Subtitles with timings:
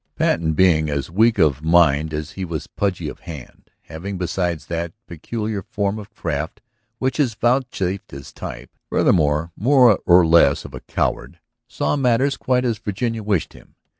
[0.15, 4.93] Patten, being as weak of mind as he was pudgy of hand, having besides that
[5.05, 6.59] peculiar form of craft
[6.97, 12.65] which is vouchsafed his type, furthermore more or less of a coward, saw matters quite
[12.65, 13.75] as Virginia wished him.